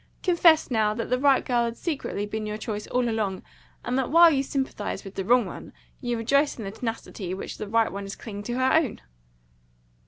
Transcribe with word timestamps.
Confess, 0.23 0.71
now, 0.71 0.95
that 0.95 1.11
the 1.11 1.19
right 1.19 1.45
girl 1.45 1.65
has 1.65 1.77
secretly 1.77 2.25
been 2.25 2.47
your 2.47 2.57
choice 2.57 2.87
all 2.87 3.07
along, 3.07 3.43
and 3.85 3.99
that 3.99 4.09
while 4.09 4.31
you 4.31 4.41
sympathise 4.41 5.03
with 5.03 5.13
the 5.13 5.23
wrong 5.23 5.45
one, 5.45 5.73
you 5.99 6.17
rejoice 6.17 6.57
in 6.57 6.63
the 6.63 6.71
tenacity 6.71 7.35
with 7.35 7.43
which 7.43 7.57
the 7.59 7.67
right 7.67 7.91
one 7.91 8.05
is 8.05 8.15
clinging 8.15 8.41
to 8.41 8.53
her 8.55 8.73
own!" 8.73 9.01